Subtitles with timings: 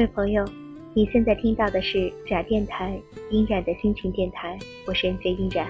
[0.00, 0.42] 各位朋友，
[0.94, 2.98] 你现在听到的是假电台
[3.30, 5.68] 音染的心情电台，我是 NJ 音染。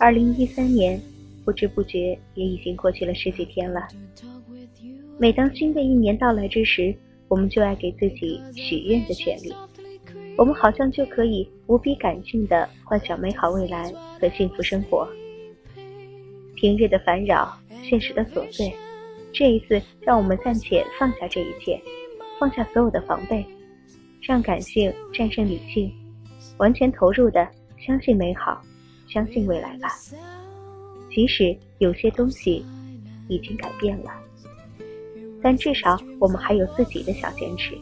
[0.00, 1.00] 二零一三年
[1.44, 3.86] 不知不觉也已经过去了十几天了。
[5.16, 6.92] 每当新的一年到来之时，
[7.28, 9.54] 我们就爱给自己许愿的权利，
[10.36, 15.08] 我们好像就可以无比感性的幻想美好未来和幸福生活。
[16.56, 18.74] 平日的烦扰，现实的琐碎，
[19.32, 21.80] 这一次让我们暂且放下这一切。
[22.42, 23.46] 放下所有的防备，
[24.20, 25.94] 让感性战胜理性，
[26.56, 27.48] 完全投入的
[27.78, 28.60] 相信美好，
[29.06, 29.90] 相信未来吧。
[31.08, 32.66] 即使有些东西
[33.28, 34.10] 已经改变了，
[35.40, 37.78] 但至少我们还有自己的小坚持。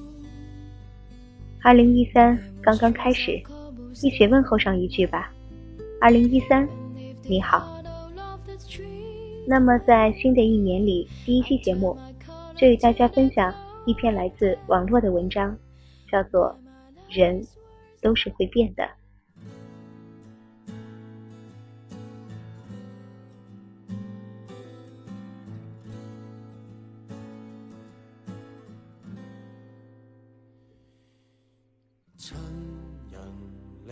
[1.63, 3.43] 二零一三刚刚开始，
[4.03, 5.33] 一起问候上一句吧。
[6.03, 6.69] 二零一三，
[7.23, 7.83] 你好。
[9.47, 11.97] 那么在新的一年里，第一期节目
[12.55, 13.51] 就与大家分享。
[13.91, 15.59] 一篇来自网络的文章，
[16.09, 16.57] 叫做
[17.19, 17.45] 《人
[18.01, 18.85] 都是会变的》。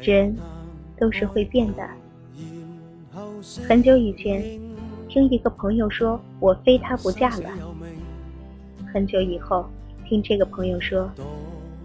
[0.01, 0.37] 人
[0.97, 1.85] 都是会变的。
[3.69, 4.41] 很久以前，
[5.09, 7.51] 听一个朋友说：“我非他不嫁了。”
[8.95, 9.69] 很久以后。
[10.09, 11.11] 听这个朋友说，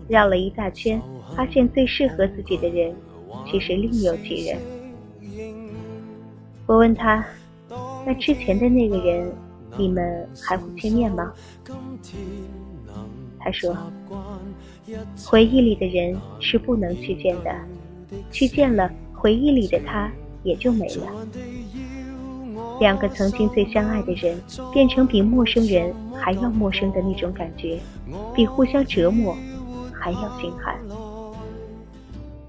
[0.07, 1.01] 绕了一大圈，
[1.35, 2.95] 发现最适合自己的人，
[3.45, 4.57] 其实另有其人。
[6.65, 7.25] 我问他，
[8.05, 9.29] 那之前的那个人，
[9.77, 11.33] 你们还会见面吗？
[13.37, 13.75] 他说，
[15.25, 17.53] 回忆里的人是不能去见的，
[18.31, 20.09] 去见了，回忆里的他
[20.43, 21.07] 也就没了。
[22.79, 24.41] 两个曾经最相爱的人，
[24.71, 27.77] 变成比陌生人还要陌生的那种感觉，
[28.33, 29.35] 比互相折磨
[29.91, 30.79] 还要心寒。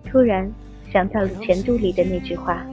[0.04, 0.48] 突然
[0.92, 2.64] 想到了前度里的那句话：“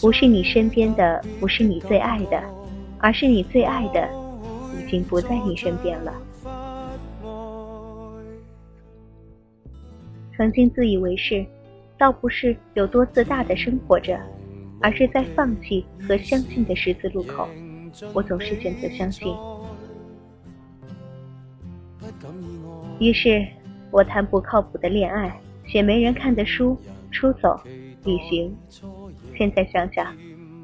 [0.00, 2.40] 不是你身边的，不是你最爱的，
[2.98, 4.08] 而是你最爱的，
[4.78, 6.14] 已经不在你身边了。”
[10.36, 11.44] 曾经自以为是，
[11.98, 14.16] 倒不是有多自大的生活着。
[14.80, 17.48] 而是在放弃和相信的十字路口，
[18.12, 19.34] 我总是选择相信。
[22.98, 23.46] 于是，
[23.90, 26.78] 我谈不靠谱的恋爱，写没人看的书，
[27.10, 27.60] 出走
[28.04, 28.56] 旅行。
[29.36, 30.14] 现在想想，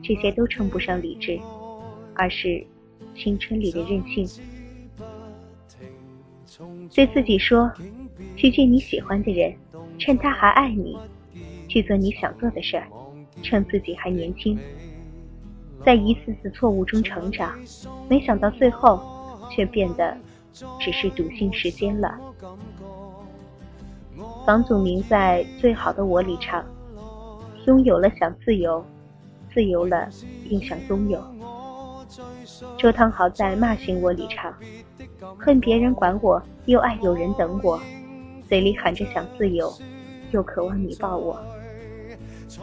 [0.02, 1.38] 这些都称不上理智，
[2.14, 2.64] 而是
[3.16, 4.28] 青春里的任性。
[6.94, 7.70] 对自己说：
[8.36, 9.54] 去见你喜欢的人，
[9.98, 10.96] 趁他还爱你，
[11.68, 12.86] 去做你想做的事儿。
[13.42, 14.58] 趁自己还年轻，
[15.84, 17.58] 在一次次错误中成长，
[18.08, 19.00] 没想到最后
[19.50, 20.16] 却变得
[20.78, 22.18] 只是笃信时间了。
[24.44, 26.64] 房祖名在《最好的我》里唱
[27.66, 28.84] ：“拥有了想自由，
[29.52, 30.08] 自由了
[30.48, 31.22] 又想拥有。”
[32.76, 34.52] 周汤豪在《骂醒我》里唱
[35.38, 37.80] ：“恨别人管我，又爱有人等我，
[38.48, 39.72] 嘴里喊着想自由，
[40.32, 41.40] 又渴望你抱我。”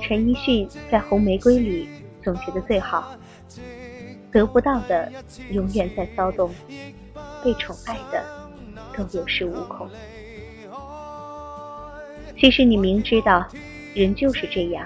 [0.02, 1.88] 陈奕迅在《红玫瑰》里
[2.28, 3.16] 总觉得最好：
[4.34, 5.10] 得不到的
[5.52, 6.54] 永远在骚动，
[7.42, 8.22] 被宠爱的
[8.94, 9.90] 都有恃无恐。
[12.38, 13.48] 其实你明知道，
[13.94, 14.86] 人就是这样，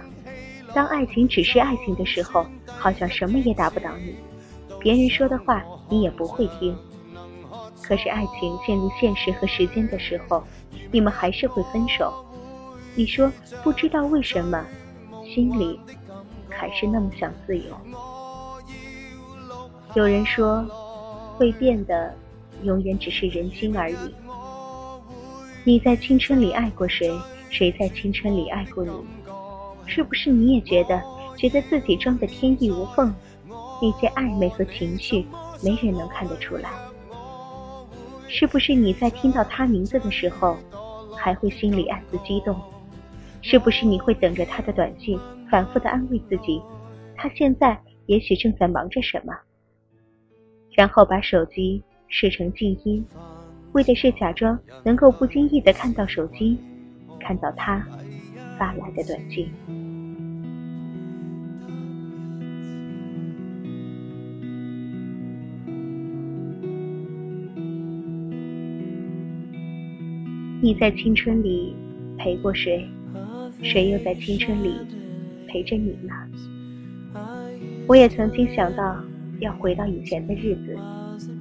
[0.72, 4.16] 当爱情只是爱情的时候，好像什么也打不倒你，
[4.80, 6.78] 别人说的话你也不会听。
[7.82, 10.44] 可是爱情陷入现实和时间的时候，
[10.92, 12.24] 你们还是会分手。
[12.94, 13.32] 你说
[13.64, 14.64] 不知道为什么。
[15.34, 15.80] 心里
[16.52, 17.76] 还是那么想自由。
[19.96, 20.64] 有人说，
[21.36, 22.14] 会变的
[22.64, 24.16] 永远只是人心而已。
[25.64, 27.12] 你在青春里爱过谁？
[27.50, 28.92] 谁在青春里爱过你？
[29.86, 31.02] 是不是你也觉得，
[31.38, 33.14] 觉得自己装的天衣无缝？
[33.82, 35.26] 那些暧昧和情绪，
[35.62, 36.70] 没人能看得出来。
[38.28, 40.56] 是不是你在听到他名字的时候，
[41.18, 42.56] 还会心里暗自激动？
[43.42, 46.62] 是不是你会等着他的短信，反复的安慰自己，
[47.16, 49.34] 他现在也许正在忙着什么？
[50.74, 53.06] 然后把手机设成静音，
[53.74, 56.58] 为的是假装能够不经意的看到手机，
[57.20, 57.86] 看到他
[58.58, 59.52] 发来的短信。
[70.62, 71.76] 你在青春里
[72.18, 72.88] 陪过谁？
[73.62, 74.74] 谁又在青春里
[75.48, 76.14] 陪着你呢？
[77.88, 79.04] 我也曾经想到
[79.40, 80.78] 要回到以前的日子，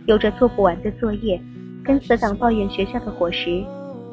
[0.06, 1.40] 有着做不完的作业，
[1.82, 3.64] 跟死党抱怨学校的伙食，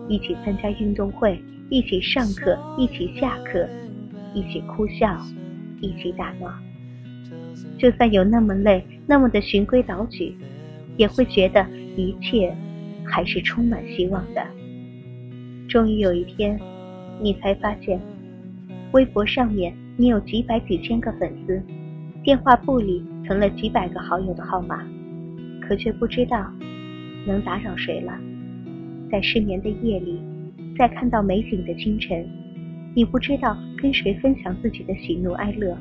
[0.08, 3.68] 一起参加运动会，一起上课，一起下课，
[4.34, 5.20] 一起哭笑，
[5.82, 6.54] 一起打闹。
[7.78, 10.38] 就算有那么累，那么的循规蹈矩，
[10.96, 11.66] 也会觉得
[11.96, 12.56] 一切
[13.04, 14.42] 还是充满希望的。
[15.68, 16.58] 终于有一天。
[17.22, 18.00] 你才发现，
[18.92, 21.62] 微博上面你有几百几千个粉丝，
[22.24, 24.86] 电话簿里存了几百个好友的号码，
[25.62, 26.52] 可却不知道
[27.26, 28.14] 能打扰谁了。
[29.12, 30.20] 在失眠的夜里，
[30.78, 32.30] 在看到美景的清晨，
[32.94, 35.78] 你不知道跟谁分享自己的喜怒哀乐。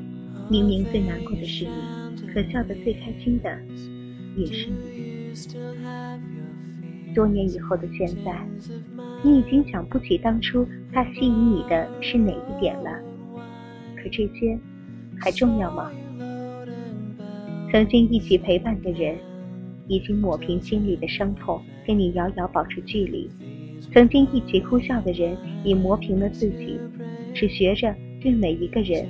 [0.49, 1.71] 明明最难过的是你，
[2.33, 3.57] 可笑得最开心的
[4.35, 6.36] 也是你。
[7.13, 8.47] 多年以后的现在，
[9.23, 12.91] 你已经想不起当初他吸引你的是哪一点了。
[13.95, 14.57] 可这些
[15.19, 15.91] 还重要吗？
[17.71, 19.17] 曾经一起陪伴的人，
[19.87, 23.27] 已经抹平心里的伤痛，跟你遥遥保持距离；
[23.93, 26.79] 曾经一起哭笑的人，已磨平了自己，
[27.33, 29.05] 只学着对每一个人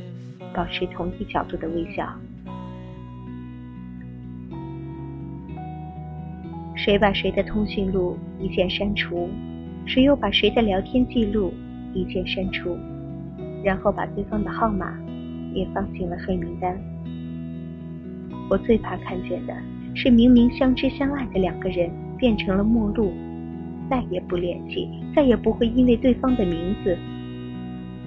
[0.53, 2.11] 保持同一角度的微笑。
[6.87, 9.29] 谁把谁的通讯录一键删除，
[9.85, 11.53] 谁又把谁的聊天记录
[11.93, 12.77] 一键删除，
[13.61, 14.97] 然后把对方的号码
[15.53, 16.79] 也放进了黑名单。
[18.49, 19.53] 我最怕看见的
[19.95, 23.11] 是，明明相知相爱的两个人变成了陌路，
[23.89, 26.97] 再也不联系，再也不会因为对方的名字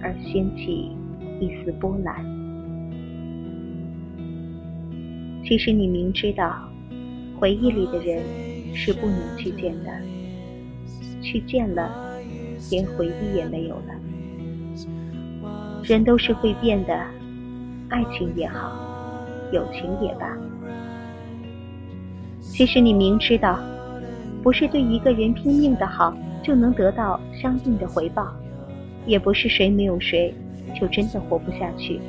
[0.00, 0.90] 而掀起
[1.38, 2.24] 一丝波澜。
[5.44, 6.66] 其实你明知道，
[7.38, 8.49] 回忆里的人。
[8.74, 9.90] 是不能去见的，
[11.20, 11.90] 去见了，
[12.70, 13.94] 连回忆也没有了。
[15.82, 16.94] 人都是会变的，
[17.88, 20.36] 爱情也好，友情也罢。
[22.40, 23.58] 其实你明知道，
[24.42, 28.34] 不是对一个人拼命的好就能得到相应的回报，
[29.06, 30.34] 也不是谁没有谁
[30.78, 32.00] 就真的活不下去。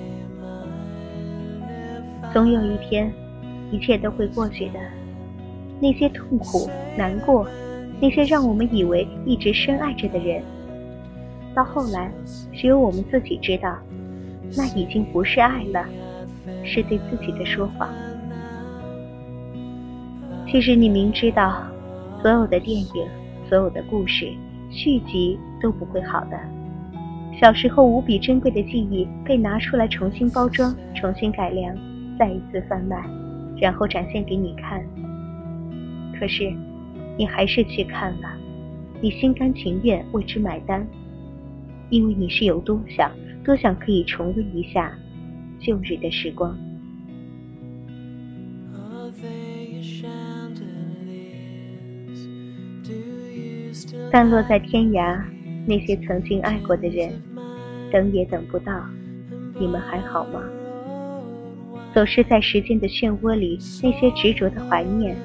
[2.33, 3.11] 总有一天，
[3.71, 4.79] 一切都会过去的。
[5.81, 7.47] 那些痛苦、难过，
[7.99, 10.43] 那些让我们以为一直深爱着的人，
[11.55, 12.11] 到后来，
[12.53, 13.75] 只有我们自己知道，
[14.55, 15.83] 那已经不是爱了，
[16.63, 17.89] 是对自己的说谎。
[20.47, 21.63] 其实你明知道，
[22.21, 23.07] 所有的电影、
[23.49, 24.29] 所有的故事
[24.69, 26.39] 续集都不会好的。
[27.39, 31.75] 小时候无比珍贵的记忆被拿出来重新包装、重新改良，
[32.19, 33.03] 再一次贩卖，
[33.59, 34.83] 然后展现给你看。
[36.21, 36.53] 可是，
[37.17, 38.29] 你还是去看了，
[39.01, 40.87] 你心甘情愿为之买单，
[41.89, 43.11] 因为你是有多想，
[43.43, 44.95] 多想可以重温一下
[45.59, 46.55] 旧日的时光。
[54.11, 55.19] 散落在天涯，
[55.65, 57.19] 那些曾经爱过的人，
[57.91, 58.79] 等也等不到，
[59.59, 60.39] 你们还好吗？
[61.95, 65.17] 总是在时间的漩涡里，那些执着的怀念。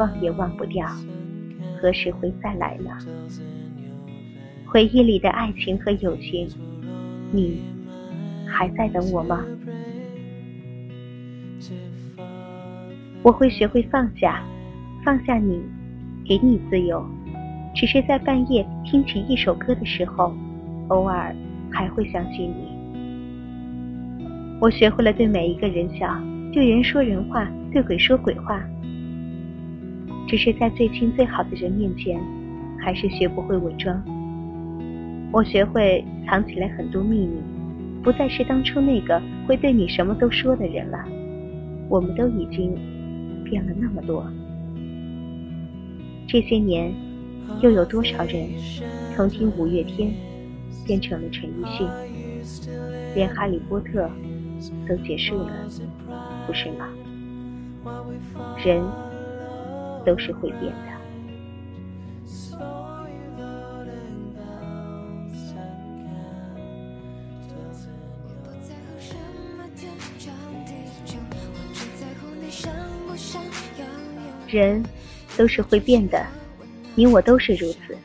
[0.00, 0.88] 忘也忘不掉，
[1.78, 2.90] 何时会再来呢？
[4.64, 6.48] 回忆里的爱情和友情，
[7.30, 7.60] 你
[8.46, 9.44] 还在等我吗？
[13.22, 14.42] 我会学会放下，
[15.04, 15.60] 放下你，
[16.24, 17.04] 给你自由。
[17.74, 20.34] 只是在半夜听起一首歌的时候，
[20.88, 21.36] 偶尔
[21.70, 22.70] 还会想起你。
[24.62, 26.18] 我学会了对每一个人笑，
[26.54, 28.62] 对人说人话，对鬼说鬼话。
[30.30, 32.16] 只是在最亲最好的人面前，
[32.78, 34.00] 还是学不会伪装。
[35.32, 37.42] 我学会藏起来很多秘密，
[38.00, 41.04] 不再是当初那个会对你什么都说的人了。
[41.88, 42.72] 我们都已经
[43.42, 44.24] 变了那么多。
[46.28, 46.94] 这些年，
[47.60, 48.48] 又有多少人
[49.16, 50.12] 从听五月天
[50.86, 51.88] 变成了陈奕迅，
[53.16, 54.08] 连哈利波特
[54.88, 55.50] 都结束了，
[56.46, 56.88] 不是吗？
[58.64, 58.80] 人。
[60.10, 60.90] 都是会变的。
[74.48, 74.82] 人
[75.36, 76.26] 都是会变的，
[76.96, 77.96] 你我都是如此。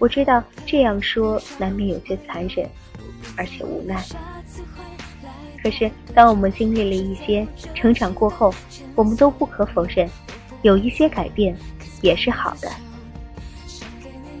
[0.00, 2.68] 我知道这样说难免有些残忍，
[3.36, 4.04] 而且无奈。
[5.62, 8.52] 可是当我们经历了一些成长过后，
[8.96, 10.10] 我们都不可否认。
[10.62, 11.56] 有一些改变
[12.02, 12.70] 也是好的。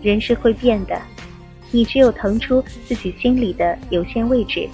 [0.02, 1.00] 人是会变的，
[1.70, 4.68] 你只有腾出自己心里的有限位置，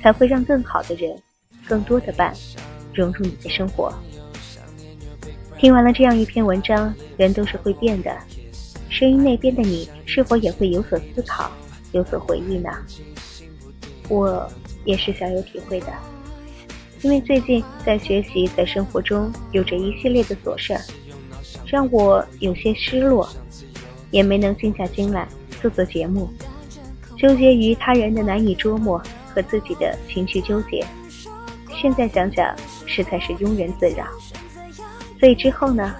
[0.00, 1.16] 才会让更好的人、
[1.66, 2.34] 更多的伴
[2.94, 3.92] 融入你的生活。
[5.58, 8.16] 听完了这样一篇文章，人都是会变的。
[8.88, 11.50] 声音那边的你，是否也会有所思考、
[11.92, 12.70] 有所回忆呢？
[14.08, 14.50] 我。
[14.84, 15.92] 也是小有体会的，
[17.02, 20.80] 因为最近在学习，在生活中有着一系列的琐事儿，
[21.66, 23.28] 让我有些失落，
[24.12, 25.26] 也没能静下心来
[25.60, 26.30] 做做节目，
[27.16, 29.02] 纠结于他人的难以捉摸
[29.34, 30.86] 和自己的情绪纠结，
[31.80, 32.54] 现在想想
[32.86, 34.06] 实在是庸人自扰。
[35.18, 35.94] 所以之后呢，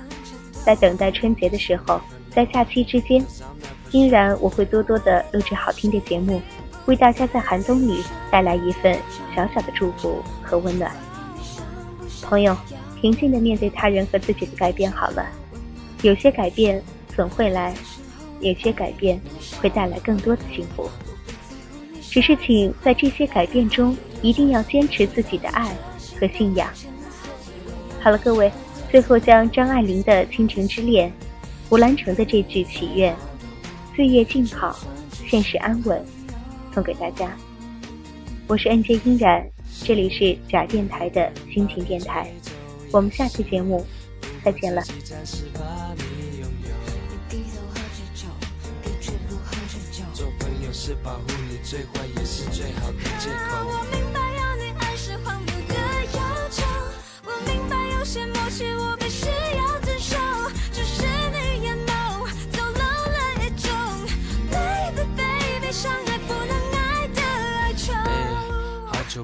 [0.65, 3.25] 在等待春节的时候，在假期之间，
[3.91, 6.41] 依然我会多多的录制好听的节目。
[6.87, 8.97] 为大家在寒冬里带来一份
[9.35, 10.91] 小小的祝福和温暖。
[12.23, 12.57] 朋友，
[13.01, 15.27] 平静的面对他人和自己的改变好了。
[16.03, 16.83] 有些改变
[17.15, 17.75] 总会来，
[18.41, 19.21] 有些改变
[19.61, 20.89] 会带来更多的幸福。
[22.11, 25.75] 只是请在这些改变中，一定要坚持自己的爱
[26.21, 26.69] 和信仰。
[28.01, 28.51] 好了，各位，
[28.91, 31.09] 最后将张爱玲的《倾城之恋》，
[31.69, 33.17] 胡兰成的这句祈愿：
[33.95, 34.79] 岁月静好，
[35.27, 36.05] 现实安稳。
[36.73, 37.37] 送给大家，
[38.47, 39.47] 我是 N J 音然，
[39.85, 42.33] 这里是假电台的心情电台，
[42.91, 43.85] 我们下期节目
[44.43, 44.83] 再见了。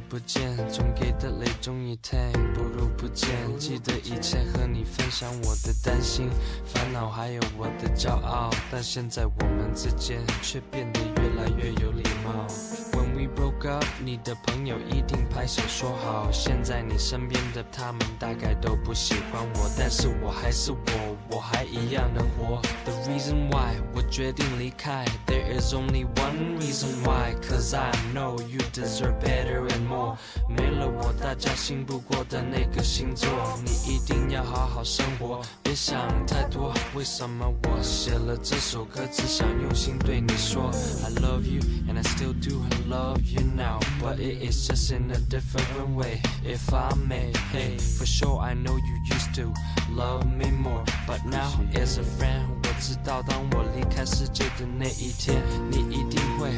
[0.01, 2.19] 不见，总给的泪终于退，
[2.55, 3.29] 不如不见。
[3.59, 6.29] 记得以前和你分享我的担心、
[6.65, 12.47] 烦恼，还有我的骄傲，但现在我们之间却变得越来越有礼貌。
[12.93, 16.31] When we broke up，你的朋友一定拍手说好。
[16.33, 22.61] 现在你身边的他们大概都不喜欢我，但是我还是我，我还一样能活。
[22.85, 30.17] The reason why 我决定离开，There is only one reason why，cause I know you deserve better and more。
[30.49, 33.29] 没了我，大家信不过的那个星座，
[33.65, 36.73] 你一定要好好生活，别想太多。
[36.95, 40.71] 为什么我写了这首歌，只想用心对你说
[41.05, 45.20] ？I love you and I still do love you now, but it is just in a
[45.30, 46.22] different way.
[46.44, 49.54] If I may, hey, for sure I know you used to
[49.92, 56.50] love me more, but now as a friend，我知道当我离开世界的那一天，你一定会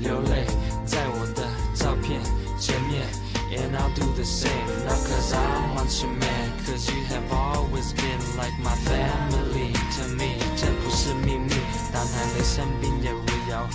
[0.00, 0.46] 流泪，
[0.84, 2.20] 在我的照片。
[2.60, 3.02] 前面，
[3.50, 4.52] and I'll do the same.
[4.86, 10.14] Not cause I want you man, cause you have always been like my family to
[10.14, 10.38] me.
[10.56, 11.50] 这不是秘密，
[11.92, 13.66] 当还没生病也围绕，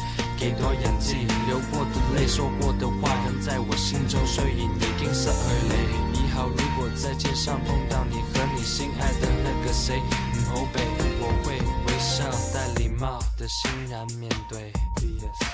[0.43, 1.15] 给多演技，
[1.47, 5.77] 流过的泪，说过的话，仍在我心中，所以一定是耳泪。
[6.15, 10.03] 以后如果在街上碰到你和你心爱的那个谁，
[10.35, 10.83] 嗯，后背，
[11.21, 14.73] 我会微笑带礼貌的欣然面对。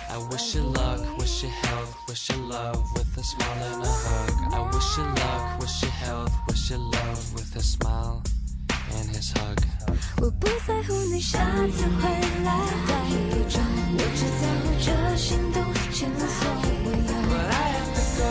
[0.09, 3.91] I wish you luck, wish you health, wish you love with a smile and a
[3.91, 4.55] hug.
[4.55, 8.23] I wish you luck, wish you health, wish you love with a smile
[8.97, 9.59] and his hug.
[10.21, 12.03] 我不在乎你下次回
[12.45, 12.51] 来
[12.87, 12.93] 待
[13.31, 13.61] 多久，
[13.95, 15.57] 我只在乎这心动
[15.93, 16.41] 前所
[16.85, 17.13] 未有。
[17.29, 18.31] But I have to go,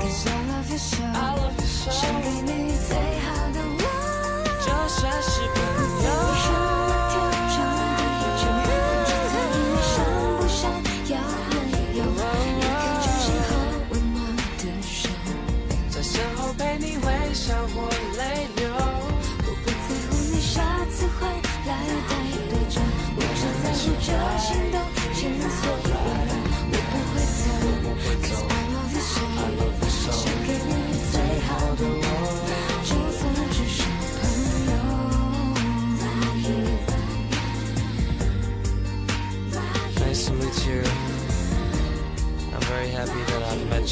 [0.00, 1.02] cause I love you so.
[1.02, 1.90] I love you so.
[1.90, 2.90] 想给你最
[3.20, 3.84] 好的我，
[4.60, 5.30] 就算是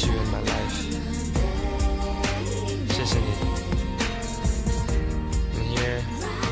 [0.06, 0.76] you in my life.
[2.92, 3.26] 谢谢你。
[5.54, 6.02] And here,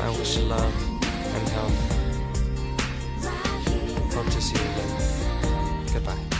[0.03, 0.73] I wish you love
[1.35, 1.77] and health.
[4.13, 6.32] Hope to see you again.